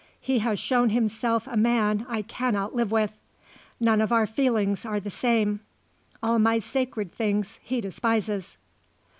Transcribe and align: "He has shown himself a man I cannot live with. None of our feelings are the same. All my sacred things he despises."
"He 0.19 0.39
has 0.39 0.59
shown 0.59 0.89
himself 0.89 1.45
a 1.45 1.55
man 1.55 2.07
I 2.09 2.23
cannot 2.23 2.73
live 2.73 2.91
with. 2.91 3.13
None 3.79 4.01
of 4.01 4.11
our 4.11 4.25
feelings 4.25 4.83
are 4.83 4.99
the 4.99 5.11
same. 5.11 5.59
All 6.23 6.39
my 6.39 6.57
sacred 6.57 7.11
things 7.11 7.59
he 7.61 7.81
despises." 7.81 8.57